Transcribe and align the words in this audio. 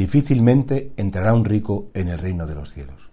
Difícilmente 0.00 0.94
entrará 0.96 1.34
un 1.34 1.44
rico 1.44 1.90
en 1.92 2.08
el 2.08 2.16
reino 2.16 2.46
de 2.46 2.54
los 2.54 2.72
cielos. 2.72 3.10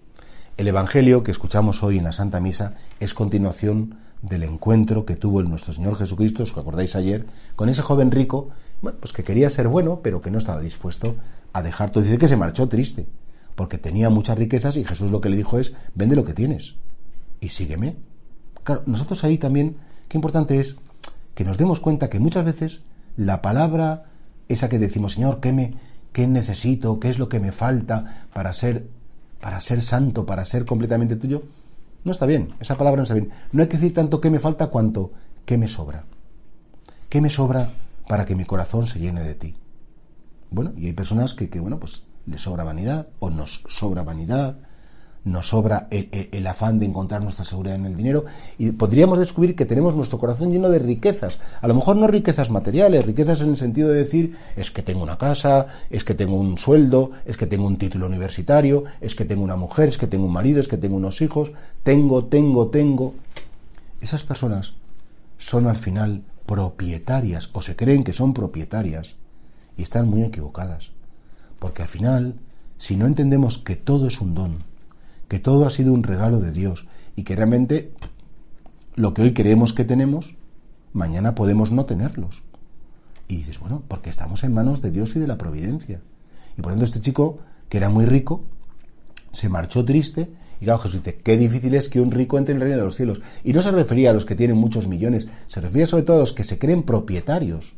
El 0.55 0.69
Evangelio 0.69 1.21
que 1.21 1.31
escuchamos 1.31 1.83
hoy 1.83 1.97
en 1.97 2.05
la 2.05 2.13
Santa 2.13 2.39
Misa 2.39 2.75
es 3.01 3.13
continuación 3.13 3.97
del 4.21 4.43
encuentro 4.43 5.05
que 5.05 5.17
tuvo 5.17 5.41
el 5.41 5.49
nuestro 5.49 5.73
Señor 5.73 5.97
Jesucristo, 5.97 6.43
os 6.43 6.55
acordáis 6.55 6.95
ayer, 6.95 7.25
con 7.57 7.67
ese 7.67 7.81
joven 7.81 8.09
rico, 8.09 8.51
bueno, 8.81 8.99
pues 9.01 9.11
que 9.11 9.25
quería 9.25 9.49
ser 9.49 9.67
bueno, 9.67 9.99
pero 10.01 10.21
que 10.21 10.31
no 10.31 10.37
estaba 10.37 10.61
dispuesto 10.61 11.17
a 11.51 11.61
dejar 11.61 11.89
todo. 11.89 12.05
Dice 12.05 12.17
que 12.17 12.29
se 12.29 12.37
marchó 12.37 12.69
triste, 12.69 13.05
porque 13.55 13.77
tenía 13.77 14.09
muchas 14.09 14.37
riquezas 14.37 14.77
y 14.77 14.85
Jesús 14.85 15.11
lo 15.11 15.19
que 15.19 15.27
le 15.27 15.35
dijo 15.35 15.59
es, 15.59 15.75
vende 15.93 16.15
lo 16.15 16.23
que 16.23 16.33
tienes 16.33 16.75
y 17.41 17.49
sígueme. 17.49 17.97
Claro, 18.63 18.83
nosotros 18.85 19.25
ahí 19.25 19.37
también, 19.37 19.75
qué 20.07 20.17
importante 20.17 20.61
es 20.61 20.77
que 21.35 21.43
nos 21.43 21.57
demos 21.57 21.81
cuenta 21.81 22.09
que 22.09 22.21
muchas 22.21 22.45
veces 22.45 22.85
la 23.17 23.41
palabra, 23.41 24.05
esa 24.47 24.69
que 24.69 24.79
decimos, 24.79 25.15
Señor, 25.15 25.41
¿qué 25.41 25.51
me, 25.51 25.73
qué 26.17 26.25
necesito, 26.25 26.99
qué 26.99 27.09
es 27.09 27.19
lo 27.19 27.29
que 27.29 27.39
me 27.39 27.51
falta 27.51 28.25
para 28.33 28.51
ser, 28.51 28.89
para 29.39 29.61
ser 29.61 29.83
santo, 29.83 30.25
para 30.25 30.45
ser 30.45 30.65
completamente 30.65 31.15
tuyo, 31.15 31.43
no 32.03 32.11
está 32.11 32.25
bien, 32.25 32.55
esa 32.59 32.75
palabra 32.75 32.97
no 32.97 33.03
está 33.03 33.13
bien. 33.13 33.29
No 33.51 33.61
hay 33.61 33.69
que 33.69 33.77
decir 33.77 33.93
tanto 33.93 34.19
qué 34.19 34.31
me 34.31 34.39
falta 34.39 34.65
cuanto 34.65 35.11
qué 35.45 35.59
me 35.59 35.67
sobra. 35.67 36.05
¿Qué 37.07 37.21
me 37.21 37.29
sobra 37.29 37.69
para 38.07 38.25
que 38.25 38.35
mi 38.35 38.45
corazón 38.45 38.87
se 38.87 38.97
llene 38.97 39.21
de 39.21 39.35
ti? 39.35 39.57
Bueno, 40.49 40.73
y 40.75 40.87
hay 40.87 40.93
personas 40.93 41.35
que, 41.35 41.51
que 41.51 41.59
bueno, 41.59 41.77
pues 41.77 42.01
les 42.25 42.41
sobra 42.41 42.63
vanidad 42.63 43.09
o 43.19 43.29
nos 43.29 43.61
sobra 43.67 44.01
vanidad 44.01 44.57
nos 45.31 45.49
sobra 45.49 45.87
el, 45.91 46.47
afán 46.47 46.79
de 46.79 46.85
encontrar 46.85 47.21
nuestra 47.21 47.45
seguridad 47.45 47.75
en 47.75 47.85
el 47.85 47.95
dinero 47.95 48.25
y 48.57 48.71
podríamos 48.71 49.19
descubrir 49.19 49.55
que 49.55 49.65
tenemos 49.65 49.95
nuestro 49.95 50.17
corazón 50.17 50.51
lleno 50.51 50.69
de 50.69 50.79
riquezas. 50.79 51.39
A 51.61 51.67
lo 51.67 51.75
mejor 51.75 51.97
no 51.97 52.07
riquezas 52.07 52.49
materiales, 52.49 53.05
riquezas 53.05 53.41
en 53.41 53.49
el 53.49 53.57
sentido 53.57 53.89
de 53.89 54.03
decir 54.03 54.37
es 54.55 54.71
que 54.71 54.81
tengo 54.81 55.03
una 55.03 55.17
casa, 55.17 55.67
es 55.89 56.03
que 56.03 56.13
tengo 56.13 56.35
un 56.35 56.57
sueldo, 56.57 57.11
es 57.25 57.37
que 57.37 57.47
tengo 57.47 57.67
un 57.67 57.77
título 57.77 58.07
universitario, 58.07 58.85
es 59.01 59.15
que 59.15 59.25
tengo 59.25 59.43
una 59.43 59.55
mujer, 59.55 59.89
es 59.89 59.97
que 59.97 60.07
tengo 60.07 60.25
un 60.25 60.33
marido, 60.33 60.59
es 60.59 60.67
que 60.67 60.77
tengo 60.77 60.95
unos 60.95 61.21
hijos, 61.21 61.51
tengo, 61.83 62.25
tengo, 62.25 62.67
tengo. 62.69 63.13
Esas 64.01 64.23
personas 64.23 64.73
son 65.37 65.67
al 65.67 65.75
final 65.75 66.23
propietarias 66.45 67.49
o 67.53 67.61
se 67.61 67.75
creen 67.75 68.03
que 68.03 68.13
son 68.13 68.33
propietarias 68.33 69.15
y 69.77 69.83
están 69.83 70.07
muy 70.07 70.23
equivocadas. 70.23 70.91
Porque 71.59 71.81
al 71.81 71.87
final, 71.87 72.35
si 72.77 72.95
no 72.95 73.05
entendemos 73.05 73.57
que 73.57 73.75
todo 73.75 74.07
es 74.07 74.21
un 74.21 74.33
don, 74.33 74.63
que 75.27 75.39
todo 75.39 75.65
ha 75.65 75.69
sido 75.69 75.93
un 75.93 76.03
regalo 76.03 76.39
de 76.39 76.51
Dios 76.51 76.87
y 77.15 77.23
que 77.23 77.35
realmente 77.35 77.91
lo 78.95 79.13
que 79.13 79.21
hoy 79.21 79.33
creemos 79.33 79.73
que 79.73 79.83
tenemos, 79.83 80.35
mañana 80.93 81.35
podemos 81.35 81.71
no 81.71 81.85
tenerlos. 81.85 82.43
Y 83.27 83.37
dices, 83.37 83.59
bueno, 83.59 83.83
porque 83.87 84.09
estamos 84.09 84.43
en 84.43 84.53
manos 84.53 84.81
de 84.81 84.91
Dios 84.91 85.15
y 85.15 85.19
de 85.19 85.27
la 85.27 85.37
providencia. 85.37 86.01
Y 86.57 86.61
por 86.61 86.71
ejemplo, 86.71 86.85
este 86.85 87.01
chico, 87.01 87.39
que 87.69 87.77
era 87.77 87.89
muy 87.89 88.05
rico, 88.05 88.43
se 89.31 89.49
marchó 89.49 89.83
triste. 89.83 90.29
Y 90.59 90.65
claro, 90.65 90.79
Jesús 90.79 91.03
dice, 91.03 91.19
qué 91.23 91.37
difícil 91.37 91.75
es 91.75 91.89
que 91.89 92.01
un 92.01 92.11
rico 92.11 92.37
entre 92.37 92.53
en 92.53 92.57
el 92.57 92.61
reino 92.61 92.77
de 92.77 92.85
los 92.85 92.95
cielos. 92.95 93.21
Y 93.43 93.53
no 93.53 93.61
se 93.61 93.71
refería 93.71 94.11
a 94.11 94.13
los 94.13 94.25
que 94.25 94.35
tienen 94.35 94.57
muchos 94.57 94.87
millones, 94.87 95.27
se 95.47 95.61
refería 95.61 95.85
sobre 95.85 96.03
todo 96.03 96.17
a 96.17 96.21
los 96.21 96.33
que 96.33 96.43
se 96.43 96.57
creen 96.57 96.83
propietarios. 96.83 97.73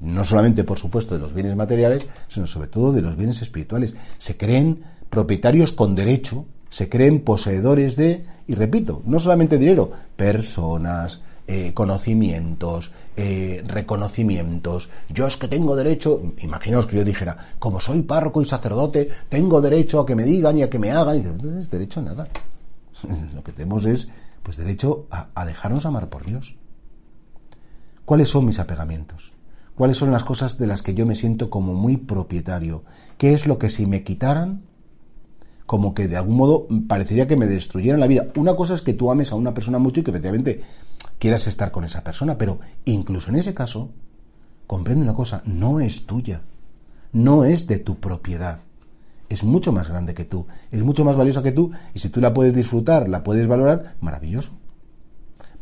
No 0.00 0.24
solamente, 0.24 0.64
por 0.64 0.78
supuesto, 0.78 1.14
de 1.14 1.20
los 1.20 1.34
bienes 1.34 1.56
materiales, 1.56 2.06
sino 2.28 2.46
sobre 2.46 2.68
todo 2.68 2.92
de 2.92 3.02
los 3.02 3.16
bienes 3.16 3.42
espirituales. 3.42 3.96
Se 4.18 4.36
creen 4.36 4.82
propietarios 5.10 5.72
con 5.72 5.94
derecho 5.94 6.46
se 6.70 6.88
creen 6.88 7.20
poseedores 7.20 7.96
de, 7.96 8.24
y 8.46 8.54
repito, 8.54 9.02
no 9.04 9.18
solamente 9.18 9.58
dinero, 9.58 9.90
personas, 10.16 11.20
eh, 11.46 11.74
conocimientos, 11.74 12.92
eh, 13.16 13.64
reconocimientos. 13.66 14.88
Yo 15.08 15.26
es 15.26 15.36
que 15.36 15.48
tengo 15.48 15.74
derecho, 15.74 16.22
imaginaos 16.38 16.86
que 16.86 16.96
yo 16.96 17.04
dijera, 17.04 17.36
como 17.58 17.80
soy 17.80 18.02
párroco 18.02 18.40
y 18.40 18.44
sacerdote, 18.44 19.10
tengo 19.28 19.60
derecho 19.60 19.98
a 19.98 20.06
que 20.06 20.14
me 20.14 20.22
digan 20.22 20.58
y 20.58 20.62
a 20.62 20.70
que 20.70 20.78
me 20.78 20.92
hagan. 20.92 21.18
Y 21.18 21.22
no 21.22 21.60
derecho 21.70 21.98
a 22.00 22.04
nada. 22.04 22.28
Lo 23.34 23.42
que 23.42 23.50
tenemos 23.50 23.84
es, 23.84 24.08
pues, 24.44 24.56
derecho 24.56 25.06
a, 25.10 25.26
a 25.34 25.44
dejarnos 25.44 25.86
amar 25.86 26.08
por 26.08 26.24
Dios. 26.24 26.54
¿Cuáles 28.04 28.28
son 28.28 28.46
mis 28.46 28.60
apegamientos? 28.60 29.32
¿Cuáles 29.74 29.96
son 29.96 30.12
las 30.12 30.22
cosas 30.22 30.56
de 30.56 30.68
las 30.68 30.82
que 30.82 30.94
yo 30.94 31.04
me 31.04 31.16
siento 31.16 31.50
como 31.50 31.74
muy 31.74 31.96
propietario? 31.96 32.84
¿Qué 33.18 33.34
es 33.34 33.48
lo 33.48 33.58
que 33.58 33.70
si 33.70 33.86
me 33.86 34.04
quitaran 34.04 34.62
como 35.70 35.94
que 35.94 36.08
de 36.08 36.16
algún 36.16 36.36
modo 36.36 36.66
parecería 36.88 37.28
que 37.28 37.36
me 37.36 37.46
destruyeran 37.46 38.00
la 38.00 38.08
vida. 38.08 38.26
Una 38.36 38.56
cosa 38.56 38.74
es 38.74 38.82
que 38.82 38.92
tú 38.92 39.08
ames 39.08 39.30
a 39.30 39.36
una 39.36 39.54
persona 39.54 39.78
mucho 39.78 40.00
y 40.00 40.02
que 40.02 40.10
efectivamente 40.10 40.62
quieras 41.20 41.46
estar 41.46 41.70
con 41.70 41.84
esa 41.84 42.02
persona, 42.02 42.36
pero 42.36 42.58
incluso 42.86 43.30
en 43.30 43.36
ese 43.36 43.54
caso, 43.54 43.92
comprende 44.66 45.04
una 45.04 45.14
cosa, 45.14 45.42
no 45.44 45.78
es 45.78 46.06
tuya, 46.06 46.42
no 47.12 47.44
es 47.44 47.68
de 47.68 47.78
tu 47.78 48.00
propiedad. 48.00 48.58
Es 49.28 49.44
mucho 49.44 49.70
más 49.70 49.88
grande 49.88 50.12
que 50.12 50.24
tú, 50.24 50.48
es 50.72 50.82
mucho 50.82 51.04
más 51.04 51.16
valiosa 51.16 51.40
que 51.40 51.52
tú, 51.52 51.70
y 51.94 52.00
si 52.00 52.08
tú 52.08 52.20
la 52.20 52.34
puedes 52.34 52.52
disfrutar, 52.52 53.08
la 53.08 53.22
puedes 53.22 53.46
valorar, 53.46 53.94
maravilloso. 54.00 54.50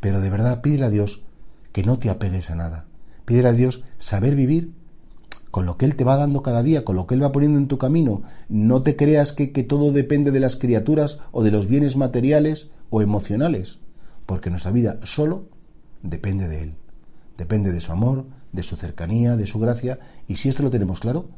Pero 0.01 0.23
de 0.23 0.31
verdad, 0.31 0.63
pídele 0.63 0.87
a 0.87 0.91
Dios 0.91 1.23
que 1.71 1.83
no 1.83 1.99
te 1.99 2.09
apegues 2.09 2.49
a 2.49 2.55
nada. 2.55 2.87
Pídele 3.27 3.49
a 3.51 3.53
Dios 3.53 3.85
saber 3.99 4.37
vivir 4.37 4.73
con 5.51 5.67
lo 5.67 5.77
que 5.77 5.87
Él 5.87 5.97
te 5.97 6.05
va 6.05 6.17
dando 6.17 6.43
cada 6.43 6.63
día, 6.63 6.85
con 6.85 6.97
lo 6.97 7.07
que 7.07 7.15
Él 7.15 7.23
va 7.23 7.33
poniendo 7.33 7.59
en 7.59 7.69
tu 7.69 7.79
camino. 7.79 8.23
No 8.49 8.83
te 8.83 8.97
creas 8.97 9.33
que, 9.33 9.47
todo 9.63 9.93
depende 9.93 10.31
de 10.31 10.41
las 10.41 10.57
criaturas 10.57 11.19
o 11.33 11.43
de 11.43 11.51
los 11.51 11.67
bienes 11.67 11.97
materiales 11.97 12.71
o 12.91 13.03
emocionales, 13.03 13.79
porque 14.27 14.51
nuestra 14.51 14.73
vida 14.73 14.99
solo 15.05 15.49
depende 16.03 16.49
de 16.49 16.63
Él. 16.63 16.75
Depende 17.37 17.73
de 17.73 17.81
su 17.81 17.93
amor, 17.93 18.27
de 18.53 18.63
su 18.63 18.77
cercanía, 18.77 19.37
de 19.37 19.47
su 19.47 19.59
gracia, 19.59 19.99
y 20.27 20.37
si 20.37 20.49
esto 20.49 20.63
lo 20.63 20.71
tenemos 20.71 21.01
claro, 21.01 21.29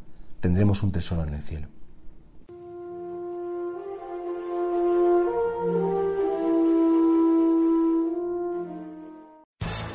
tendremos 0.40 0.82
un 0.82 0.92
tesoro 0.92 1.24
en 1.24 1.34
el 1.34 1.42
cielo. 1.42 1.68